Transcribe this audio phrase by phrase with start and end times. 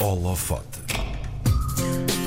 [0.00, 0.78] Holofote.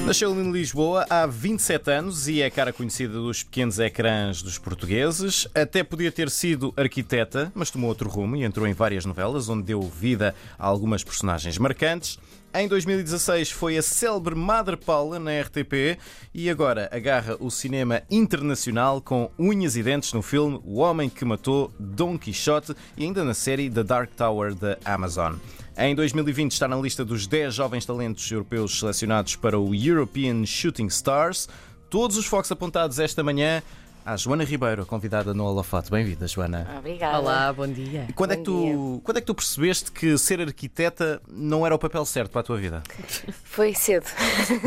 [0.05, 5.47] Nasceu em Lisboa há 27 anos e é cara conhecida dos pequenos ecrãs dos portugueses.
[5.55, 9.63] Até podia ter sido arquiteta, mas tomou outro rumo e entrou em várias novelas, onde
[9.63, 12.19] deu vida a algumas personagens marcantes.
[12.53, 15.97] Em 2016 foi a célebre Madre Paula na RTP
[16.33, 21.23] e agora agarra o cinema internacional com unhas e dentes no filme O Homem que
[21.23, 25.35] Matou Don Quixote e ainda na série The Dark Tower da Amazon.
[25.83, 30.85] Em 2020 está na lista dos 10 jovens talentos europeus selecionados para o European Shooting
[30.85, 31.49] Stars.
[31.89, 33.63] Todos os focos apontados esta manhã
[34.05, 35.89] à Joana Ribeiro, convidada no Holofote.
[35.89, 36.67] Bem-vinda, Joana.
[36.77, 37.17] Obrigada.
[37.17, 38.07] Olá, bom dia.
[38.13, 41.73] Quando é, que Bom tu, quando é que tu percebeste que ser arquiteta não era
[41.73, 42.83] o papel certo para a tua vida?
[43.43, 44.05] Foi cedo.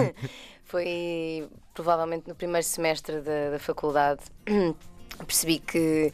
[0.67, 4.23] Foi provavelmente no primeiro semestre da, da faculdade.
[5.25, 6.13] Percebi que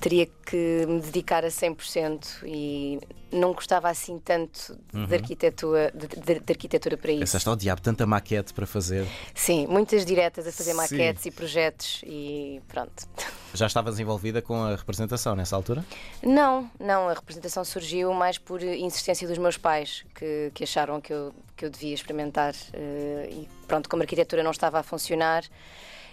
[0.00, 2.98] teria que me dedicar a 100% e
[3.30, 7.20] não gostava assim tanto de, arquitetura, de, de- de arquitetura para isso.
[7.20, 9.06] Pensaste ao diabo, tanta maquete para fazer.
[9.34, 10.76] Sim, muitas diretas a fazer Sim.
[10.76, 13.06] maquetes e projetos e pronto.
[13.52, 15.84] Já estavas envolvida com a representação nessa altura?
[16.22, 21.12] Não, não, a representação surgiu mais por insistência dos meus pais, que, que acharam que
[21.12, 22.54] eu, que eu devia experimentar.
[22.72, 25.44] eh, e pronto, como a arquitetura não estava a funcionar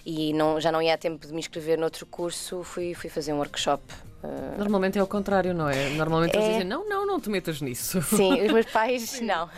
[0.05, 3.33] e não, já não ia a tempo de me inscrever noutro curso, fui, fui fazer
[3.33, 3.83] um workshop.
[4.23, 5.89] eh, Normalmente é o contrário, não é?
[5.89, 6.51] Normalmente eles É.
[6.51, 8.01] dizem: não, não, não te metas nisso.
[8.03, 9.49] sim, os meus pais, não.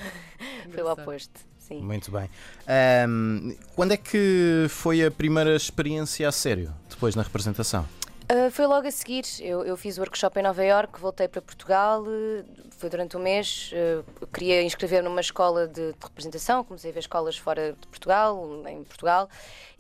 [0.71, 1.39] Foi o oposto.
[1.59, 1.81] Sim.
[1.81, 2.29] Muito bem.
[2.65, 7.85] Ahm, quando é que foi a primeira experiência a sério, depois na representação?
[8.29, 9.23] Uh, foi logo a seguir.
[9.39, 13.21] Eu, eu fiz o workshop em Nova Iorque, voltei para Portugal, uh, foi durante um
[13.21, 13.71] mês.
[13.71, 18.37] uh, queria inscrever numa escola de, de representação, comecei a ver escolas fora de Portugal,
[18.67, 19.29] em Portugal,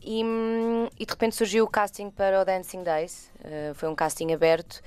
[0.01, 3.29] e, hum, e de repente surgiu o casting para o Dancing Days.
[3.41, 4.81] Uh, foi um casting aberto.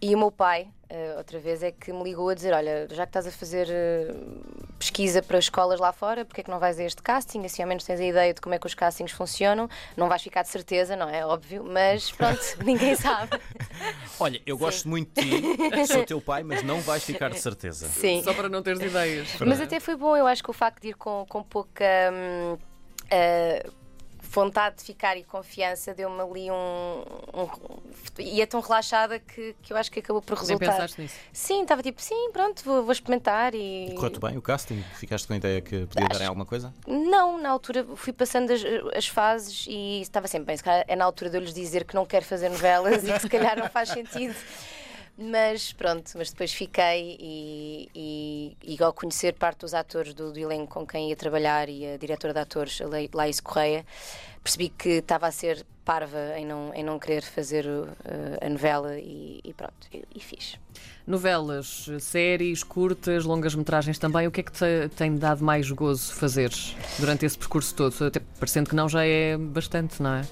[0.00, 3.04] E o meu pai, uh, outra vez, é que me ligou a dizer: Olha, já
[3.04, 6.78] que estás a fazer uh, pesquisa para escolas lá fora, porque é que não vais
[6.78, 7.44] a este casting?
[7.44, 9.68] Assim ao menos tens a ideia de como é que os castings funcionam.
[9.96, 11.26] Não vais ficar de certeza, não é?
[11.26, 13.40] Óbvio, mas pronto, ninguém sabe.
[14.20, 17.88] Olha, eu gosto muito de ti, sou teu pai, mas não vais ficar de certeza.
[17.88, 18.22] Sim.
[18.22, 19.28] Só para não teres ideias.
[19.40, 22.56] Mas até foi bom, eu acho que o facto de ir com, com pouca hum,
[23.10, 23.70] ah,
[24.20, 27.02] vontade de ficar e confiança deu-me ali um,
[27.34, 27.78] um-
[28.18, 30.72] E é tão relaxada que, que eu acho que acabou por Nem resultar.
[30.72, 31.14] pensaste nisso.
[31.32, 33.92] Sim, estava tipo, sim, pronto, vou, vou experimentar e.
[33.94, 34.82] Correu-te bem o casting?
[34.94, 36.74] Ficaste com a ideia que podia dar em alguma coisa?
[36.86, 38.60] Não, na altura fui passando as,
[38.96, 40.56] as fases e estava sempre bem.
[40.56, 43.12] Se calhar é na altura de eu lhes dizer que não quero fazer novelas e
[43.12, 44.34] que se calhar não faz sentido.
[45.20, 50.38] Mas pronto, mas depois fiquei e, e, e ao conhecer parte dos atores do, do
[50.38, 52.80] elenco com quem ia trabalhar e a diretora de atores,
[53.12, 53.84] Laís Correia,
[54.44, 57.88] percebi que estava a ser parva em não, em não querer fazer uh,
[58.40, 60.56] a novela e, e pronto, e, e fiz.
[61.04, 64.28] Novelas, séries, curtas, longas metragens também.
[64.28, 66.52] O que é que te tem dado mais gozo fazer
[66.98, 68.04] durante esse percurso todo?
[68.04, 70.22] Até parecendo que não já é bastante, não é?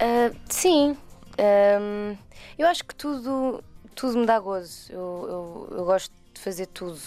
[0.00, 0.96] Ah, sim,
[1.38, 2.16] Ahm,
[2.58, 3.62] eu acho que tudo,
[3.98, 4.92] tudo me dá gozo.
[4.92, 7.00] Eu, eu, eu gosto de fazer tudo.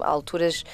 [0.00, 0.64] Há alturas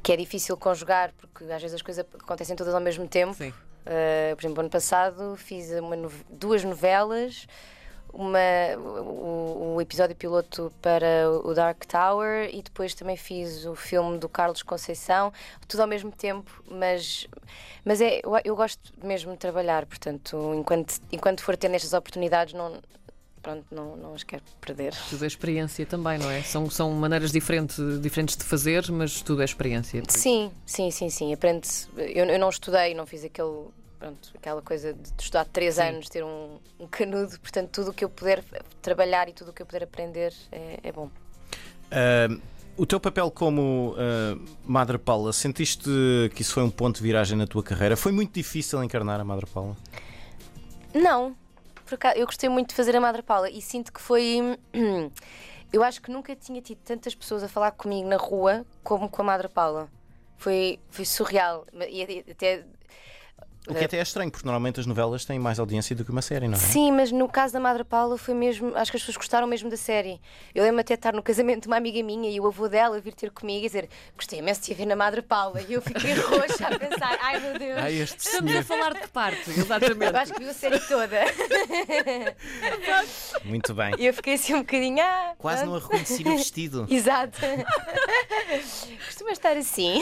[0.00, 3.34] que é difícil conjugar, porque às vezes as coisas acontecem todas ao mesmo tempo.
[3.34, 3.48] Sim.
[3.50, 5.70] Uh, por exemplo, ano passado fiz
[6.30, 7.48] duas novelas,
[8.12, 8.38] uma,
[8.78, 14.28] o, o episódio piloto para o Dark Tower e depois também fiz o filme do
[14.28, 15.32] Carlos Conceição,
[15.66, 17.26] tudo ao mesmo tempo, mas,
[17.84, 22.54] mas é, eu, eu gosto mesmo de trabalhar, portanto, enquanto, enquanto for ter nestas oportunidades,
[22.54, 22.80] não,
[23.42, 24.94] pronto, não, não as quero perder.
[25.10, 26.42] Tudo é experiência também, não é?
[26.42, 30.02] São, são maneiras diferentes, diferentes de fazer, mas tudo é experiência.
[30.08, 31.32] Sim, sim, sim, sim.
[31.32, 31.88] Aprende-se.
[31.96, 33.66] Eu, eu não estudei, não fiz aquele,
[33.98, 35.82] pronto, aquela coisa de estudar três Sim.
[35.82, 37.38] anos, ter um, um canudo.
[37.40, 38.44] Portanto, tudo o que eu puder
[38.80, 41.10] trabalhar e tudo o que eu puder aprender é, é bom.
[41.90, 42.40] Ahm,
[42.76, 45.90] o teu papel como ah, Madre Paula, sentiste
[46.34, 47.96] que isso foi um ponto de viragem na tua carreira?
[47.96, 49.76] Foi muito difícil encarnar a Madre Paula?
[50.94, 51.34] Não,
[51.92, 54.58] por acaso, eu gostei muito de fazer a Madre Paula e sinto que foi.
[55.70, 59.22] Eu acho que nunca tinha tido tantas pessoas a falar comigo na rua como com
[59.22, 59.88] a Madre Paula.
[60.36, 61.66] Foi, foi surreal.
[61.88, 62.64] E até
[63.68, 66.20] O que até é estranho, porque normalmente as novelas têm mais audiência do que uma
[66.20, 66.58] série, não é?
[66.58, 68.76] Sim, mas no caso da Madre Paula foi mesmo.
[68.76, 70.20] Acho que as pessoas gostaram mesmo da série.
[70.52, 72.98] Eu lembro até de estar no casamento de uma amiga minha e o avô dela
[73.00, 75.62] vir ter comigo e dizer gostei imenso de te ver na Madre Paula.
[75.62, 77.78] E eu fiquei roxa a pensar, ai meu Deus.
[77.78, 78.62] Ai, este Estamos senhor.
[78.62, 79.50] a falar de que parte?
[79.56, 80.12] Exatamente.
[80.12, 81.20] Eu acho que viu a série toda.
[83.44, 83.94] Muito bem.
[83.98, 85.00] E eu fiquei assim um bocadinho.
[85.00, 86.86] Ah, Quase não a reconheci no vestido.
[86.90, 87.38] Exato.
[89.06, 90.00] Costuma estar assim.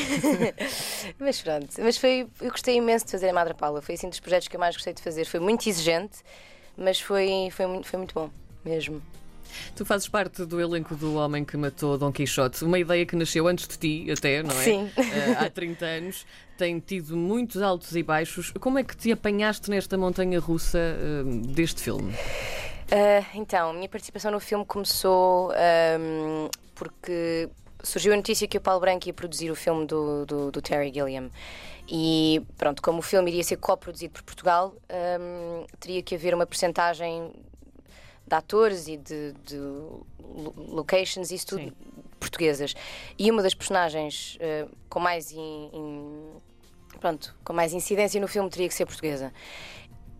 [1.19, 1.69] mas pronto.
[1.79, 3.83] Mas foi, eu gostei imenso de fazer a Madre Paula.
[3.83, 5.25] Foi assim dos projetos que eu mais gostei de fazer.
[5.25, 6.19] Foi muito exigente,
[6.77, 8.31] mas foi, foi, muito, foi muito bom,
[8.65, 9.03] mesmo.
[9.75, 13.49] Tu fazes parte do elenco do Homem que Matou Dom Quixote, uma ideia que nasceu
[13.49, 14.65] antes de ti, até, não é?
[14.65, 14.91] Sim.
[14.97, 16.27] Eh, há 30 anos.
[16.57, 18.53] Tem tido muitos altos e baixos.
[18.61, 22.13] Como é que te apanhaste nesta montanha russa eh, deste filme?
[22.13, 27.49] Uh, então, a minha participação no filme começou um, porque
[27.83, 30.93] surgiu a notícia que o Paulo Branco ia produzir o filme do, do, do Terry
[30.93, 31.31] Gilliam.
[31.93, 34.75] E pronto, como o filme iria ser coproduzido por Portugal,
[35.21, 37.33] um, teria que haver uma percentagem
[38.27, 39.59] de atores e de, de
[40.69, 41.73] locations, isso tudo Sim.
[42.21, 42.75] portuguesas.
[43.19, 46.31] E uma das personagens uh, com mais in- in-
[47.01, 49.33] pronto, com mais incidência no filme teria que ser portuguesa.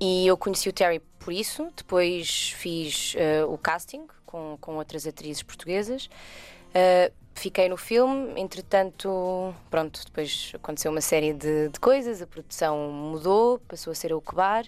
[0.01, 1.69] E eu conheci o Terry por isso.
[1.77, 6.09] Depois fiz eh, o casting com, com outras atrizes portuguesas.
[6.73, 12.21] Eh, fiquei no filme, entretanto, pronto, depois aconteceu uma série de, de coisas.
[12.21, 14.65] A produção mudou, passou a ser a Uquebar.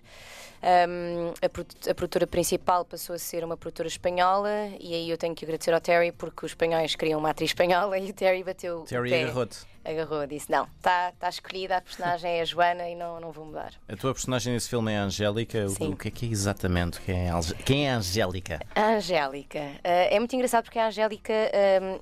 [0.64, 4.50] Um, a, a produtora principal passou a ser uma produtora espanhola.
[4.80, 7.98] E aí eu tenho que agradecer ao Terry porque os espanhóis queriam uma atriz espanhola
[7.98, 9.22] e o Terry bateu o Terry pé.
[9.24, 9.58] agarrou-te.
[9.84, 13.44] Agarrou, disse: Não, está tá escolhida, a personagem é a Joana e não, não vou
[13.44, 13.72] mudar.
[13.88, 15.64] A tua personagem nesse filme é a Angélica.
[15.66, 15.88] O- Sim.
[15.92, 17.00] O que é que é exatamente?
[17.00, 18.60] Quem é Alge- Quem é a Angélica?
[18.76, 19.58] A Angélica.
[19.82, 21.32] Eh, é muito engraçado porque a Angélica.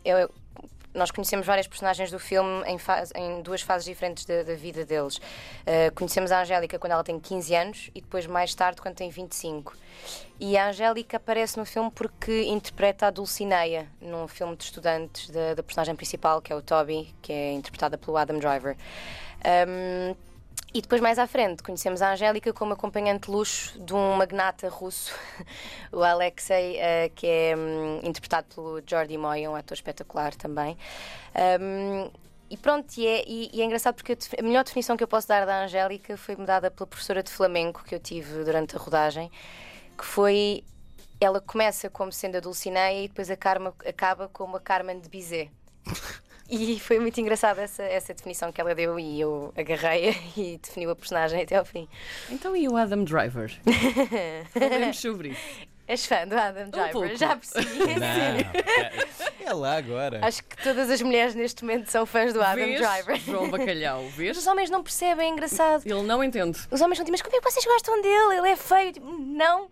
[0.05, 0.31] eu-
[0.95, 4.85] nós conhecemos várias personagens do filme em, fase- em duas fases diferentes da, da vida
[4.85, 5.21] deles.
[5.65, 9.09] Eh, conhecemos a Angélica quando ela tem 15 anos e depois, mais tarde, quando tem
[9.11, 9.77] 25.
[10.41, 15.55] E a Angélica aparece no filme porque interpreta a Dulcineia num filme de estudantes da,
[15.55, 18.77] da personagem principal, que é o Toby, que é interpretada pelo Adam Driver.
[19.69, 20.15] Um,
[20.73, 25.13] e depois, mais à frente, conhecemos a Angélica como acompanhante luxo de um magnata russo,
[25.93, 30.77] o Alexei, eh, que é hum, interpretado pelo Jordi Moy, um ator espetacular também.
[31.61, 32.11] Um,
[32.49, 35.27] e pronto, e é, e- e é engraçado porque a, melhor definição que eu posso
[35.29, 39.31] dar da Angélica foi-me dada pela professora de flamenco que eu tive durante a rodagem,
[39.97, 40.65] que foi.
[41.21, 45.09] Ela começa como sendo a Dulcineia e depois a Carma, acaba como a Carmen de
[45.09, 45.51] Bizet.
[46.51, 50.91] E foi muito engraçada essa, essa definição que ela deu e eu agarrei-a e definiu
[50.91, 51.89] a personagem até ao fim.
[52.29, 53.57] Então e o Adam Driver?
[54.53, 55.71] Falemos sobre isso.
[55.87, 56.93] És fã do Adam Driver?
[56.93, 57.17] pouco.
[57.17, 57.79] Já percebi.
[57.79, 59.49] Não.
[59.49, 60.21] É lá agora.
[60.25, 63.17] Acho que todas as mulheres neste momento são fãs do Adam Vês, Driver.
[63.19, 64.37] João Bacalhau, vês?
[64.39, 65.83] os homens não percebem, é engraçado.
[65.85, 66.61] Ele não entende.
[66.71, 68.39] Os homens não dizem, mas como é que vocês gostam dele?
[68.39, 68.93] Ele é feio.
[68.93, 69.69] Tipo, Não,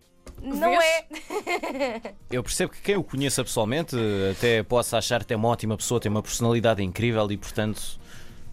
[0.56, 0.84] não Vês?
[0.84, 2.14] é.
[2.30, 3.96] Eu percebo que quem o conheça pessoalmente
[4.30, 7.80] até possa achar que é uma ótima pessoa, tem uma personalidade incrível e, portanto,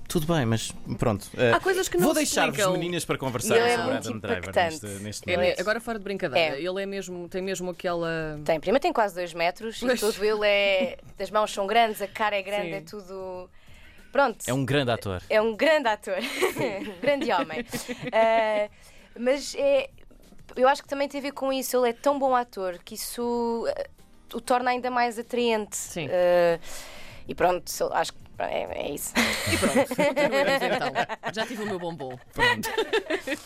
[0.07, 1.27] tudo bem, mas pronto.
[1.35, 4.55] eh, Há coisas que não Vou deixar-vos, meninas, para conversar é sobre muito Adam Driver
[4.55, 6.61] neste, neste É, agora fora de brincadeira, É.
[6.61, 8.39] ele é mesmo, tem mesmo aquela.
[8.45, 10.97] Tem, prima tem quase dois metros e todo ele é.
[11.19, 12.73] As mãos são grandes, a cara é grande, Sim.
[12.73, 13.49] é tudo.
[14.11, 14.37] Pronto.
[14.47, 15.21] É um grande ator.
[15.29, 17.65] É um grande ator, um grande homem.
[18.13, 18.69] Ah,
[19.19, 19.89] mas é,
[20.55, 21.77] eu acho que também tem a ver com isso.
[21.77, 23.87] Ele é tão bom ator que isso ah,
[24.33, 25.75] o torna ainda mais atraente.
[25.75, 26.07] Sim.
[26.09, 26.59] Ah,
[27.27, 29.13] e pronto, acho que é, é isso.
[29.51, 31.33] E pronto, então.
[31.33, 32.17] Já tive o meu bombom.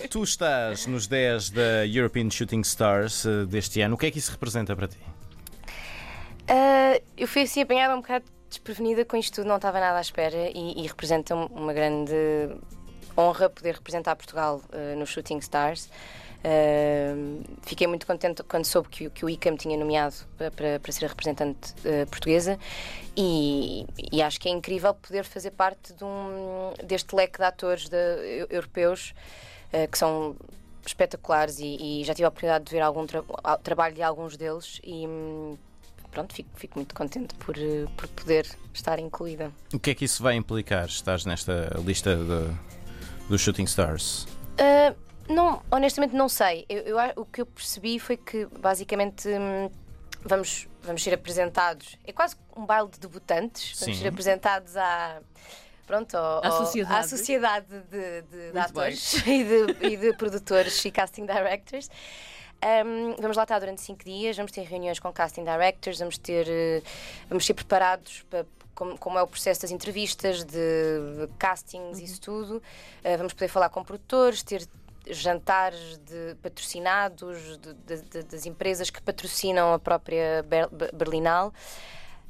[0.10, 3.96] Tu estás nos 10 da European Shooting Stars eh, deste ano.
[3.96, 4.98] O que é que isso representa para ti?
[6.48, 10.02] Ah, eu fui assim apanhada um bocado desprevenida com isto tudo, não estava nada à
[10.02, 12.12] espera e, e representa um- uma grande
[13.16, 15.90] honra poder representar Portugal ah, nos Shooting Stars.
[17.64, 20.80] Fiquei muito contente quando soube que, o- que o ICA me tinha nomeado para, para,
[20.80, 22.58] para ser a representante ah, portuguesa
[23.16, 27.90] e, e acho que é incrível poder fazer parte de um- deste leque de atores
[27.90, 29.14] de- eu- europeus
[29.74, 30.36] ah, que são
[30.86, 33.24] espetaculares e, e já tive a oportunidade de ver algum tra-
[33.62, 35.58] trabalho de alguns deles e hum,
[36.10, 39.52] pronto, fico, fico muito contente por, eh, por poder estar incluída.
[39.74, 40.86] O que é que isso vai implicar?
[40.88, 42.18] Estás nesta lista
[43.30, 44.26] dos Shooting Stars?
[44.58, 44.96] Ah,
[45.30, 46.66] não, honestamente não sei.
[46.68, 49.70] Eu, eu o que eu percebi foi que basicamente hum,
[50.22, 51.98] vamos, vamos ser apresentados.
[52.06, 53.80] É quase um baile de debutantes.
[53.80, 54.02] Vamos Sim.
[54.04, 55.22] ser apresentados à.
[55.88, 56.96] Pronto, ao- À sociedade.
[57.00, 61.90] à sociedade de, de- de atores e de, e de produtores e casting directors.
[62.86, 66.46] Um, vamos lá estar durante cinco dias, vamos ter reuniões com casting directors, vamos ter,
[66.50, 66.82] eh,
[67.30, 68.46] vamos ser preparados para
[68.76, 72.58] como, como é o processo das entrevistas, de castings, isso tudo.
[73.04, 74.68] Uh, vamos poder falar com produtores, ter
[75.10, 81.54] jantares de patrocinados de- de- de- das empresas que patrocinam a própria Ber- Ber- Berlinal.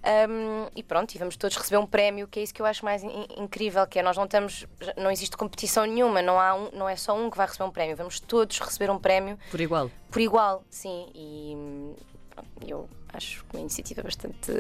[0.02, 2.86] Um, e pronto, e vamos todos receber um prémio, que é isso que eu acho
[2.86, 6.70] mais in- incrível, que é nós não estamos, não existe competição nenhuma, não, há um,
[6.72, 9.60] não é só um que vai receber um prémio, vamos todos receber um prémio Por
[9.60, 9.92] igual.
[10.10, 11.08] por igual, sim.
[11.14, 11.94] E
[12.40, 14.52] pronto, eu acho uma iniciativa bastante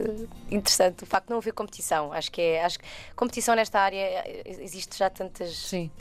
[0.49, 1.03] interessante.
[1.03, 2.63] O facto de não haver competição, acho que é.
[2.63, 5.55] Acho que competição nesta área eh, existe já tantas.
[5.55, 5.91] Sim.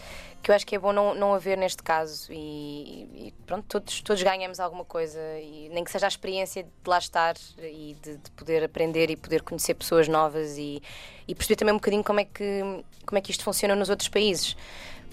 [0.43, 2.33] Que eu acho que é bom não, não haver neste caso.
[2.33, 5.21] E, e pronto, todos, todos ganhamos alguma coisa.
[5.41, 9.17] E nem que seja a experiência de lá estar e de, de poder aprender e
[9.17, 10.83] poder conhecer pessoas novas e,
[11.27, 14.09] e perceber também um bocadinho como é, que, como é que isto funciona nos outros
[14.09, 14.57] países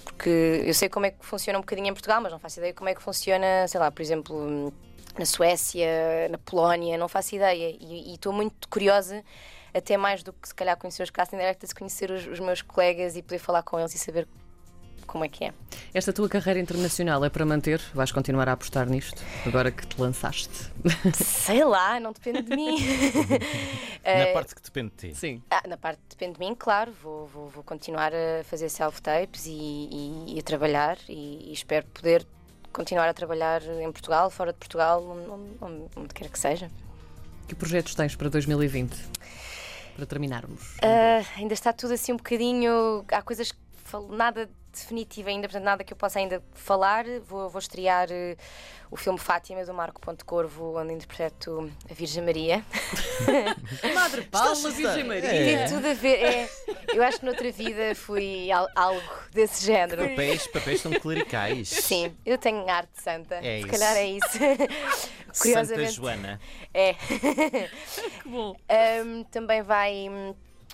[0.05, 2.73] porque eu sei como é que funciona um bocadinho em Portugal, mas não faço ideia
[2.73, 4.71] como é que funciona, sei lá, por exemplo,
[5.19, 7.75] na Suécia, na Polónia, não faço ideia.
[7.79, 9.23] E estou muito curiosa,
[9.73, 13.15] até mais do que se calhar conhecer os casting directors, conhecer os, os meus colegas
[13.15, 14.27] e poder falar com eles e saber
[15.05, 15.53] como é que é.
[15.93, 17.79] Esta tua carreira internacional é para manter?
[17.93, 20.71] Vais continuar a apostar nisto, agora que te lançaste?
[21.13, 22.77] Sei lá, não depende de mim.
[24.03, 25.15] Na parte que depende de ti.
[25.15, 25.41] Sim.
[25.49, 29.47] Ah, na parte que depende de mim, claro, vou, vou, vou continuar a fazer self-tapes
[29.47, 32.27] e, e, e, a trabalhar e, e, espero poder
[32.75, 35.01] continuar a trabalhar em Portugal, fora de Portugal,
[35.61, 36.69] onde, onde, quer que seja.
[37.47, 38.93] Que projetos tens para 2020?
[39.95, 40.75] Para terminarmos.
[40.75, 43.05] Uh, ainda está tudo assim um bocadinho.
[43.09, 47.05] Há coisas que falo, nada definitiva ainda, portanto, nada que eu possa ainda falar.
[47.25, 48.37] Vou, vou estrear uh,
[48.91, 52.65] o filme Fátima do Marco Ponte Corvo, onde interpreto a Virgem Maria.
[53.93, 55.29] Madre Paula, Virgem Maria.
[55.33, 55.67] É.
[55.67, 56.21] Tem tudo a ver.
[56.21, 56.49] É,
[56.93, 59.01] eu acho que noutra vida fui al algo
[59.31, 60.09] desse género.
[60.09, 61.69] Papéis, papéis são clericais.
[61.69, 63.35] Sim, eu tenho arte santa.
[63.35, 63.67] É Se isso.
[63.67, 64.27] calhar é isso.
[65.31, 66.39] Santa Joana.
[66.73, 66.95] É.
[68.23, 68.55] Que bom.
[69.05, 70.07] Um, também vai.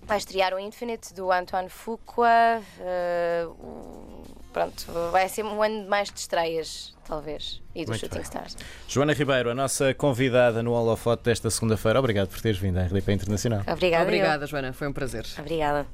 [0.03, 2.61] Vai estrear o Infinite do Antoine Fuqua.
[2.79, 7.61] Uh, pronto, vai ser um ano mais de estreias, talvez.
[7.73, 8.23] E dos Muito Shooting bem.
[8.23, 8.57] Stars.
[8.87, 11.99] Joana Ribeiro, a nossa convidada no Holofote desta segunda-feira.
[11.99, 13.61] Obrigado por teres vindo à RDP Internacional.
[13.67, 14.03] Obrigada.
[14.03, 14.07] eu.
[14.07, 14.73] Obrigada, Joana.
[14.73, 15.25] Foi um prazer.
[15.39, 15.85] Obrigada.